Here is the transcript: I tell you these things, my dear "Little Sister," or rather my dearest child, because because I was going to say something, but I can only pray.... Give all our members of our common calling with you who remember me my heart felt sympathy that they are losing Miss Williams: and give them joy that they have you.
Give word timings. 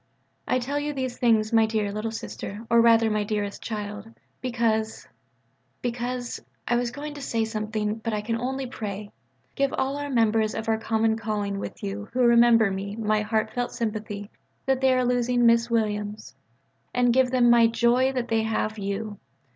I 0.47 0.57
tell 0.57 0.79
you 0.79 0.93
these 0.93 1.19
things, 1.19 1.53
my 1.53 1.67
dear 1.67 1.91
"Little 1.91 2.09
Sister," 2.09 2.65
or 2.71 2.81
rather 2.81 3.11
my 3.11 3.23
dearest 3.23 3.61
child, 3.61 4.09
because 4.41 5.07
because 5.83 6.41
I 6.67 6.75
was 6.75 6.89
going 6.89 7.13
to 7.13 7.21
say 7.21 7.45
something, 7.45 7.97
but 7.99 8.11
I 8.11 8.21
can 8.21 8.35
only 8.35 8.65
pray.... 8.65 9.11
Give 9.53 9.71
all 9.73 9.97
our 9.97 10.09
members 10.09 10.55
of 10.55 10.67
our 10.67 10.79
common 10.79 11.17
calling 11.17 11.59
with 11.59 11.83
you 11.83 12.09
who 12.13 12.21
remember 12.21 12.71
me 12.71 12.95
my 12.95 13.21
heart 13.21 13.53
felt 13.53 13.73
sympathy 13.73 14.31
that 14.65 14.81
they 14.81 14.91
are 14.95 15.05
losing 15.05 15.45
Miss 15.45 15.69
Williams: 15.69 16.33
and 16.95 17.13
give 17.13 17.29
them 17.29 17.51
joy 17.71 18.11
that 18.11 18.27
they 18.29 18.41
have 18.41 18.79
you. 18.79 19.19